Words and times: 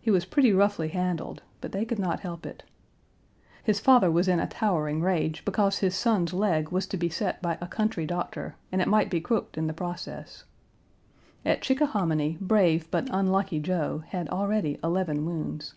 He 0.00 0.10
was 0.10 0.24
pretty 0.24 0.52
roughly 0.52 0.88
handled, 0.88 1.40
but 1.60 1.70
they 1.70 1.84
could 1.84 2.00
not 2.00 2.18
help 2.18 2.44
it. 2.46 2.64
His 3.62 3.78
father 3.78 4.10
was 4.10 4.26
in 4.26 4.40
a 4.40 4.48
towering 4.48 5.00
rage 5.02 5.44
because 5.44 5.78
his 5.78 5.94
son's 5.94 6.32
leg 6.34 6.70
was 6.70 6.84
to 6.88 6.96
be 6.96 7.08
set 7.08 7.40
by 7.40 7.58
a 7.60 7.68
country 7.68 8.04
doctor, 8.04 8.56
and 8.72 8.82
it 8.82 8.88
might 8.88 9.08
be 9.08 9.20
crooked 9.20 9.56
in 9.56 9.68
the 9.68 9.72
process. 9.72 10.42
At 11.44 11.62
Chickahominy, 11.62 12.38
brave 12.40 12.90
but 12.90 13.06
unlucky 13.12 13.60
Joe 13.60 14.02
had 14.08 14.28
already 14.30 14.80
eleven 14.82 15.24
wounds. 15.24 15.74